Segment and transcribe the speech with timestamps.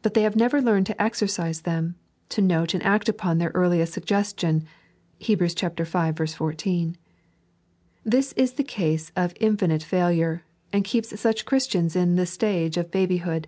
[0.00, 1.96] But they have never learned to ezendfie them,
[2.30, 4.64] to note and act upon their earliest suggestion
[5.20, 5.40] (Heb.
[5.40, 6.24] V.
[6.26, 6.96] 14).
[8.04, 12.90] This is the cause of infinite failure, and keepa such Christians in the stage of
[12.90, 13.46] babyhood.